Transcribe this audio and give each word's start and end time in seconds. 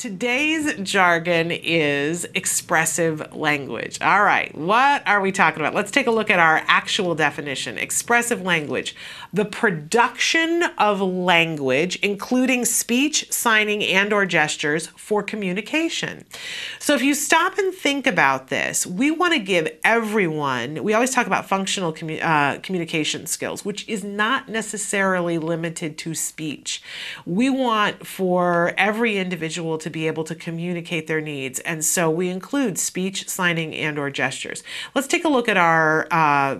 Today's 0.00 0.76
jargon 0.76 1.50
is 1.50 2.26
expressive 2.34 3.36
language. 3.36 4.00
All 4.00 4.24
right, 4.24 4.56
what 4.56 5.06
are 5.06 5.20
we 5.20 5.30
talking 5.30 5.60
about? 5.60 5.74
Let's 5.74 5.90
take 5.90 6.06
a 6.06 6.10
look 6.10 6.30
at 6.30 6.38
our 6.38 6.62
actual 6.68 7.14
definition. 7.14 7.76
Expressive 7.76 8.40
language, 8.40 8.96
the 9.30 9.44
production 9.44 10.62
of 10.78 11.02
language, 11.02 11.96
including 11.96 12.64
speech, 12.64 13.30
signing, 13.30 13.84
and 13.84 14.10
or 14.10 14.24
gestures 14.24 14.86
for 14.96 15.22
communication. 15.22 16.24
So 16.78 16.94
if 16.94 17.02
you 17.02 17.12
stop 17.12 17.58
and 17.58 17.74
think 17.74 18.06
about 18.06 18.48
this, 18.48 18.86
we 18.86 19.10
want 19.10 19.34
to 19.34 19.38
give 19.38 19.68
everyone, 19.84 20.82
we 20.82 20.94
always 20.94 21.10
talk 21.10 21.26
about 21.26 21.46
functional 21.46 21.92
commu- 21.92 22.24
uh, 22.24 22.58
communication 22.60 23.26
skills, 23.26 23.66
which 23.66 23.86
is 23.86 24.02
not 24.02 24.48
necessarily 24.48 25.36
limited 25.36 25.98
to 25.98 26.14
speech. 26.14 26.82
We 27.26 27.50
want 27.50 28.06
for 28.06 28.72
every 28.78 29.18
individual 29.18 29.76
to 29.76 29.89
be 29.90 30.06
able 30.06 30.24
to 30.24 30.34
communicate 30.34 31.06
their 31.06 31.20
needs. 31.20 31.60
And 31.60 31.84
so 31.84 32.10
we 32.10 32.28
include 32.28 32.78
speech, 32.78 33.28
signing, 33.28 33.74
and 33.74 33.98
or 33.98 34.10
gestures. 34.10 34.62
Let's 34.94 35.08
take 35.08 35.24
a 35.24 35.28
look 35.28 35.48
at 35.48 35.56
our 35.56 36.06
uh, 36.10 36.58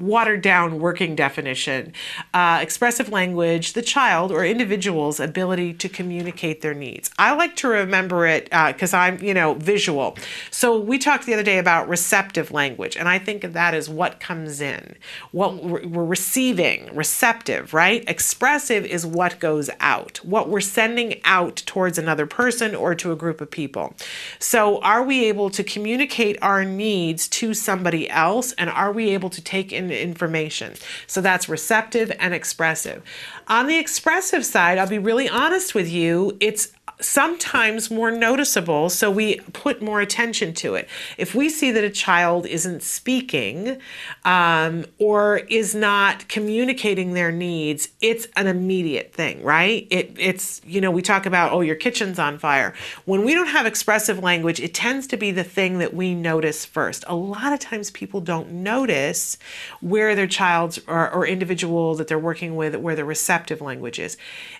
watered 0.00 0.42
down 0.42 0.78
working 0.78 1.14
definition 1.14 1.92
uh, 2.34 2.58
expressive 2.62 3.08
language, 3.10 3.72
the 3.72 3.82
child 3.82 4.32
or 4.32 4.44
individual's 4.44 5.20
ability 5.20 5.74
to 5.74 5.88
communicate 5.88 6.60
their 6.60 6.74
needs. 6.74 7.10
I 7.18 7.34
like 7.34 7.56
to 7.56 7.68
remember 7.68 8.26
it 8.26 8.44
because 8.44 8.94
uh, 8.94 8.98
I'm, 8.98 9.22
you 9.22 9.34
know, 9.34 9.54
visual. 9.54 10.16
So 10.50 10.78
we 10.78 10.98
talked 10.98 11.26
the 11.26 11.34
other 11.34 11.42
day 11.42 11.58
about 11.58 11.88
receptive 11.88 12.50
language, 12.50 12.96
and 12.96 13.08
I 13.08 13.18
think 13.18 13.44
of 13.44 13.52
that 13.54 13.74
as 13.74 13.88
what 13.88 14.20
comes 14.20 14.60
in, 14.60 14.96
what 15.32 15.62
we're 15.62 16.04
receiving, 16.04 16.94
receptive, 16.94 17.74
right? 17.74 18.04
Expressive 18.08 18.84
is 18.84 19.04
what 19.06 19.38
goes 19.40 19.70
out, 19.80 20.18
what 20.24 20.48
we're 20.48 20.60
sending 20.60 21.20
out 21.24 21.56
towards 21.66 21.98
another 21.98 22.26
person 22.26 22.74
or 22.74 22.94
to 22.94 23.12
a 23.12 23.16
group 23.16 23.40
of 23.40 23.50
people. 23.50 23.94
So 24.38 24.80
are 24.80 25.02
we 25.02 25.24
able 25.24 25.50
to 25.50 25.64
communicate 25.64 26.38
our 26.42 26.64
needs 26.64 27.28
to 27.28 27.54
somebody 27.54 28.08
else, 28.08 28.52
and 28.52 28.70
are 28.70 28.92
we 28.92 29.10
able 29.10 29.30
to 29.30 29.42
take 29.42 29.72
in 29.72 29.89
information. 29.92 30.74
So 31.06 31.20
that's 31.20 31.48
receptive 31.48 32.12
and 32.18 32.34
expressive. 32.34 33.02
On 33.48 33.66
the 33.66 33.78
expressive 33.78 34.44
side, 34.44 34.78
I'll 34.78 34.86
be 34.86 34.98
really 34.98 35.28
honest 35.28 35.74
with 35.74 35.88
you, 35.88 36.36
it's 36.40 36.72
sometimes 37.00 37.90
more 37.90 38.10
noticeable, 38.10 38.90
so 38.90 39.10
we 39.10 39.38
put 39.52 39.80
more 39.82 40.00
attention 40.00 40.54
to 40.54 40.74
it. 40.74 40.88
If 41.16 41.34
we 41.34 41.48
see 41.48 41.70
that 41.70 41.84
a 41.84 41.90
child 41.90 42.46
isn't 42.46 42.82
speaking 42.82 43.78
um, 44.24 44.84
or 44.98 45.38
is 45.48 45.74
not 45.74 46.28
communicating 46.28 47.14
their 47.14 47.32
needs, 47.32 47.88
it's 48.00 48.28
an 48.36 48.46
immediate 48.46 49.12
thing, 49.12 49.42
right? 49.42 49.86
It, 49.90 50.14
it's, 50.18 50.60
you 50.64 50.80
know, 50.80 50.90
we 50.90 51.02
talk 51.02 51.26
about, 51.26 51.52
oh, 51.52 51.60
your 51.60 51.76
kitchen's 51.76 52.18
on 52.18 52.38
fire. 52.38 52.74
When 53.04 53.24
we 53.24 53.34
don't 53.34 53.48
have 53.48 53.66
expressive 53.66 54.18
language, 54.18 54.60
it 54.60 54.74
tends 54.74 55.06
to 55.08 55.16
be 55.16 55.30
the 55.30 55.44
thing 55.44 55.78
that 55.78 55.94
we 55.94 56.14
notice 56.14 56.64
first. 56.64 57.04
A 57.06 57.14
lot 57.14 57.52
of 57.52 57.58
times 57.58 57.90
people 57.90 58.20
don't 58.20 58.50
notice 58.50 59.38
where 59.80 60.14
their 60.14 60.26
child's 60.26 60.78
or, 60.86 61.10
or 61.10 61.26
individual 61.26 61.94
that 61.94 62.08
they're 62.08 62.18
working 62.18 62.56
with, 62.56 62.76
where 62.76 62.96
the 62.96 63.04
receptive 63.04 63.60
language 63.60 63.98
is. 63.98 64.16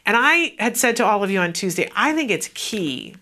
And 0.07 0.17
I 0.17 0.55
had 0.59 0.77
said 0.77 0.97
to 0.97 1.05
all 1.05 1.23
of 1.23 1.31
you 1.31 1.39
on 1.39 1.53
Tuesday, 1.53 1.91
I 1.95 2.13
think 2.15 2.30
it's 2.33 2.48
key 2.55 3.14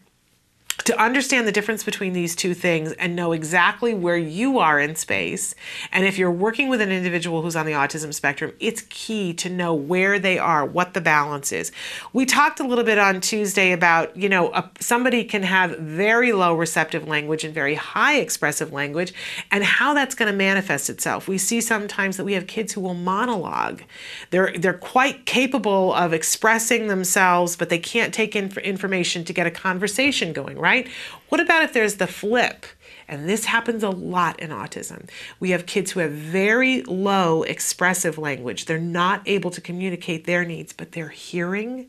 to 0.88 0.98
understand 0.98 1.46
the 1.46 1.52
difference 1.52 1.84
between 1.84 2.14
these 2.14 2.34
two 2.34 2.54
things 2.54 2.92
and 2.92 3.14
know 3.14 3.32
exactly 3.32 3.92
where 3.92 4.16
you 4.16 4.58
are 4.58 4.80
in 4.80 4.96
space. 4.96 5.54
And 5.92 6.06
if 6.06 6.16
you're 6.16 6.30
working 6.30 6.70
with 6.70 6.80
an 6.80 6.90
individual 6.90 7.42
who's 7.42 7.56
on 7.56 7.66
the 7.66 7.72
autism 7.72 8.14
spectrum, 8.14 8.52
it's 8.58 8.82
key 8.88 9.34
to 9.34 9.50
know 9.50 9.74
where 9.74 10.18
they 10.18 10.38
are, 10.38 10.64
what 10.64 10.94
the 10.94 11.02
balance 11.02 11.52
is. 11.52 11.72
We 12.14 12.24
talked 12.24 12.58
a 12.58 12.66
little 12.66 12.84
bit 12.84 12.98
on 12.98 13.20
Tuesday 13.20 13.72
about, 13.72 14.16
you 14.16 14.30
know, 14.30 14.50
a, 14.54 14.70
somebody 14.80 15.24
can 15.24 15.42
have 15.42 15.78
very 15.78 16.32
low 16.32 16.54
receptive 16.54 17.06
language 17.06 17.44
and 17.44 17.52
very 17.52 17.74
high 17.74 18.16
expressive 18.16 18.72
language 18.72 19.12
and 19.50 19.62
how 19.64 19.92
that's 19.92 20.14
going 20.14 20.30
to 20.30 20.36
manifest 20.36 20.88
itself. 20.88 21.28
We 21.28 21.36
see 21.36 21.60
sometimes 21.60 22.16
that 22.16 22.24
we 22.24 22.32
have 22.32 22.46
kids 22.46 22.72
who 22.72 22.80
will 22.80 22.94
monologue. 22.94 23.82
They're 24.30 24.56
they're 24.56 24.72
quite 24.72 25.26
capable 25.26 25.92
of 25.92 26.12
expressing 26.12 26.86
themselves, 26.86 27.56
but 27.56 27.68
they 27.68 27.78
can't 27.78 28.14
take 28.14 28.34
in 28.34 28.50
information 28.58 29.24
to 29.24 29.32
get 29.32 29.46
a 29.46 29.50
conversation 29.50 30.32
going, 30.32 30.58
right? 30.58 30.77
Right? 30.84 30.92
What 31.28 31.40
about 31.40 31.62
if 31.62 31.72
there's 31.72 31.96
the 31.96 32.06
flip? 32.06 32.66
And 33.08 33.28
this 33.28 33.46
happens 33.46 33.82
a 33.82 33.90
lot 33.90 34.38
in 34.40 34.50
autism. 34.50 35.08
We 35.40 35.50
have 35.50 35.64
kids 35.64 35.92
who 35.92 36.00
have 36.00 36.12
very 36.12 36.82
low 36.82 37.42
expressive 37.42 38.18
language. 38.18 38.66
They're 38.66 38.78
not 38.78 39.22
able 39.26 39.50
to 39.52 39.60
communicate 39.60 40.26
their 40.26 40.44
needs, 40.44 40.72
but 40.72 40.92
they're 40.92 41.08
hearing 41.08 41.88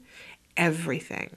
everything. 0.55 1.35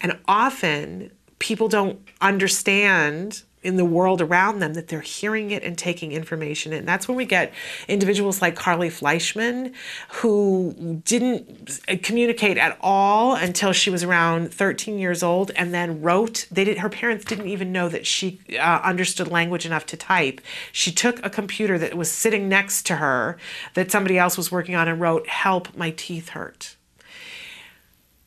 And 0.00 0.18
often 0.26 1.10
people 1.38 1.68
don't 1.68 2.00
understand 2.20 3.42
in 3.62 3.76
the 3.76 3.84
world 3.84 4.20
around 4.20 4.60
them 4.60 4.74
that 4.74 4.88
they're 4.88 5.00
hearing 5.00 5.50
it 5.50 5.62
and 5.62 5.76
taking 5.76 6.12
information 6.12 6.72
in. 6.72 6.86
That's 6.86 7.06
when 7.06 7.16
we 7.16 7.26
get 7.26 7.52
individuals 7.88 8.40
like 8.40 8.56
Carly 8.56 8.88
Fleischmann, 8.88 9.74
who 10.08 11.02
didn't 11.04 11.80
communicate 12.02 12.56
at 12.56 12.78
all 12.80 13.34
until 13.34 13.72
she 13.72 13.90
was 13.90 14.02
around 14.02 14.52
13 14.52 14.98
years 14.98 15.22
old, 15.22 15.50
and 15.56 15.74
then 15.74 16.00
wrote. 16.00 16.46
They 16.50 16.64
did. 16.64 16.78
Her 16.78 16.88
parents 16.88 17.24
didn't 17.24 17.48
even 17.48 17.72
know 17.72 17.88
that 17.88 18.06
she 18.06 18.40
uh, 18.58 18.80
understood 18.82 19.28
language 19.28 19.66
enough 19.66 19.86
to 19.86 19.96
type. 19.96 20.40
She 20.72 20.90
took 20.90 21.24
a 21.24 21.30
computer 21.30 21.78
that 21.78 21.96
was 21.96 22.10
sitting 22.10 22.48
next 22.48 22.86
to 22.86 22.96
her 22.96 23.36
that 23.74 23.90
somebody 23.90 24.18
else 24.18 24.36
was 24.36 24.50
working 24.50 24.74
on 24.74 24.88
and 24.88 25.00
wrote, 25.00 25.28
"Help, 25.28 25.76
my 25.76 25.90
teeth 25.90 26.30
hurt." 26.30 26.76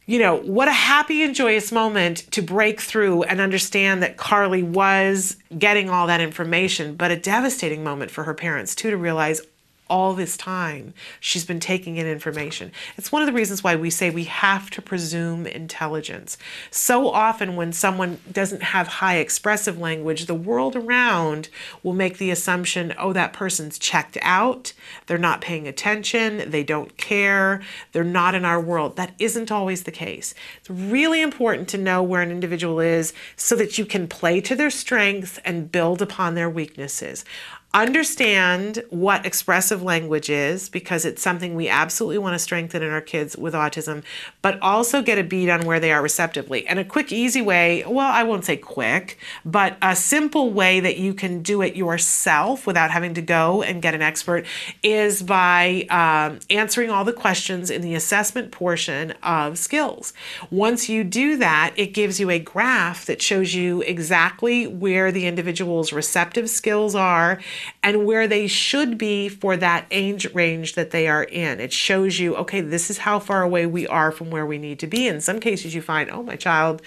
You 0.05 0.19
know, 0.19 0.35
what 0.35 0.67
a 0.67 0.73
happy 0.73 1.23
and 1.23 1.33
joyous 1.33 1.71
moment 1.71 2.29
to 2.31 2.41
break 2.41 2.81
through 2.81 3.23
and 3.23 3.39
understand 3.39 4.03
that 4.03 4.17
Carly 4.17 4.61
was 4.61 5.37
getting 5.57 5.89
all 5.89 6.07
that 6.07 6.19
information, 6.21 6.95
but 6.95 7.11
a 7.11 7.17
devastating 7.17 7.83
moment 7.83 8.11
for 8.11 8.23
her 8.25 8.33
parents 8.33 8.75
too 8.75 8.89
to 8.89 8.97
realize, 8.97 9.41
all 9.89 10.13
this 10.13 10.37
time 10.37 10.93
she's 11.19 11.45
been 11.45 11.59
taking 11.59 11.97
in 11.97 12.07
information. 12.07 12.71
It's 12.97 13.11
one 13.11 13.21
of 13.21 13.27
the 13.27 13.33
reasons 13.33 13.63
why 13.63 13.75
we 13.75 13.89
say 13.89 14.09
we 14.09 14.23
have 14.25 14.69
to 14.71 14.81
presume 14.81 15.45
intelligence. 15.45 16.37
So 16.71 17.09
often, 17.09 17.55
when 17.55 17.73
someone 17.73 18.19
doesn't 18.31 18.63
have 18.63 18.87
high 18.87 19.17
expressive 19.17 19.79
language, 19.79 20.25
the 20.25 20.33
world 20.33 20.75
around 20.75 21.49
will 21.81 21.93
make 21.93 22.17
the 22.17 22.31
assumption 22.31 22.93
oh, 22.97 23.13
that 23.13 23.33
person's 23.33 23.77
checked 23.77 24.17
out, 24.21 24.73
they're 25.07 25.17
not 25.17 25.41
paying 25.41 25.67
attention, 25.67 26.49
they 26.49 26.63
don't 26.63 26.95
care, 26.97 27.61
they're 27.91 28.03
not 28.03 28.35
in 28.35 28.45
our 28.45 28.59
world. 28.59 28.95
That 28.95 29.13
isn't 29.19 29.51
always 29.51 29.83
the 29.83 29.91
case. 29.91 30.33
It's 30.59 30.69
really 30.69 31.21
important 31.21 31.67
to 31.69 31.77
know 31.77 32.01
where 32.01 32.21
an 32.21 32.31
individual 32.31 32.79
is 32.79 33.13
so 33.35 33.55
that 33.55 33.77
you 33.77 33.85
can 33.85 34.07
play 34.07 34.41
to 34.41 34.55
their 34.55 34.69
strengths 34.69 35.39
and 35.39 35.71
build 35.71 36.01
upon 36.01 36.35
their 36.35 36.49
weaknesses 36.49 37.25
understand 37.73 38.83
what 38.91 39.25
expressive 39.25 39.81
language 39.81 40.29
is 40.29 40.69
because 40.69 41.05
it's 41.05 41.21
something 41.23 41.55
we 41.55 41.67
absolutely 41.67 42.19
want 42.19 42.35
to 42.35 42.39
strengthen 42.39 42.83
in 42.83 42.91
our 42.91 43.01
kids 43.01 43.35
with 43.35 43.55
autism, 43.55 44.03
but 44.43 44.61
also 44.61 45.01
get 45.01 45.17
a 45.17 45.23
beat 45.23 45.49
on 45.49 45.65
where 45.65 45.79
they 45.79 45.91
are 45.91 46.01
receptively. 46.01 46.67
And 46.67 46.77
a 46.77 46.85
quick, 46.85 47.11
easy 47.11 47.41
way 47.41 47.83
well, 47.87 48.11
I 48.11 48.23
won't 48.23 48.45
say 48.45 48.57
quick, 48.57 49.17
but 49.43 49.75
a 49.81 49.95
simple 49.95 50.51
way 50.51 50.79
that 50.81 50.97
you 50.97 51.13
can 51.13 51.41
do 51.41 51.61
it 51.61 51.75
yourself 51.75 52.67
without 52.67 52.91
having 52.91 53.15
to 53.15 53.21
go 53.21 53.63
and 53.63 53.81
get 53.81 53.95
an 53.95 54.01
expert 54.01 54.45
is 54.83 55.23
by 55.23 55.87
um, 55.89 56.39
answering 56.49 56.91
all 56.91 57.03
the 57.03 57.13
questions 57.13 57.71
in 57.71 57.81
the 57.81 57.95
assessment 57.95 58.51
portion 58.51 59.11
of 59.23 59.57
skills. 59.57 60.13
Once 60.51 60.89
you 60.89 61.03
do 61.03 61.37
that, 61.37 61.73
it 61.75 61.87
gives 61.87 62.19
you 62.19 62.29
a 62.29 62.39
graph 62.39 63.05
that 63.05 63.21
shows 63.21 63.55
you 63.55 63.81
exactly 63.81 64.67
where 64.67 65.11
the 65.11 65.25
individual's 65.25 65.91
receptive 65.91 66.49
skills 66.49 66.93
are 66.93 67.39
and 67.81 68.05
where 68.05 68.27
they 68.27 68.47
should 68.47 68.97
be 68.97 69.29
for 69.29 69.57
that 69.57 69.85
age 69.91 70.33
range 70.33 70.75
that 70.75 70.91
they 70.91 71.07
are 71.07 71.23
in. 71.23 71.59
It 71.59 71.73
shows 71.73 72.19
you, 72.19 72.35
okay, 72.37 72.61
this 72.61 72.89
is 72.89 72.99
how 72.99 73.19
far 73.19 73.43
away 73.43 73.65
we 73.65 73.87
are 73.87 74.11
from 74.11 74.29
where 74.31 74.45
we 74.45 74.57
need 74.57 74.79
to 74.79 74.87
be. 74.87 75.07
In 75.07 75.21
some 75.21 75.39
cases, 75.39 75.75
you 75.75 75.81
find, 75.81 76.09
oh, 76.09 76.23
my 76.23 76.35
child 76.35 76.81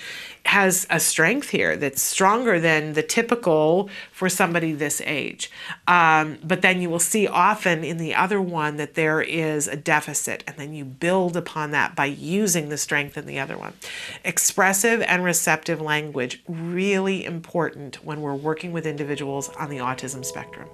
has 0.46 0.87
a 0.90 1.00
strength 1.00 1.50
here 1.50 1.76
that's 1.76 2.00
stronger 2.00 2.61
than 2.61 2.93
the 2.93 3.02
typical 3.02 3.90
for 4.12 4.28
somebody 4.28 4.73
this 4.73 5.02
age. 5.05 5.50
Um, 5.88 6.38
but 6.44 6.62
then 6.62 6.81
you 6.81 6.88
will 6.88 6.99
see 6.99 7.26
often 7.26 7.82
in 7.82 7.96
the 7.96 8.14
other 8.14 8.40
one 8.40 8.76
that 8.76 8.94
there 8.94 9.20
is 9.20 9.67
a 9.67 9.76
deficit, 9.76 10.44
and 10.46 10.56
then 10.56 10.73
you 10.73 10.84
build 10.84 11.37
upon 11.37 11.73
that 11.73 11.96
by 11.96 12.06
using 12.06 12.69
the 12.69 12.78
strength 12.78 13.17
in 13.17 13.26
the 13.26 13.38
other 13.38 13.58
one. 13.58 13.73
Expressive 14.25 15.02
and 15.02 15.25
receptive 15.25 15.81
language, 15.81 16.43
really 16.46 17.25
important 17.25 18.05
when 18.05 18.20
we're 18.20 18.34
working 18.34 18.73
with 18.73 18.87
individuals 18.87 19.49
on 19.50 19.69
the 19.69 19.78
autism 19.78 20.25
spectrum. 20.25 20.65